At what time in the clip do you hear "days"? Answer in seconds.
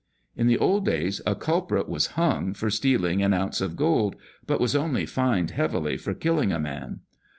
0.83-1.21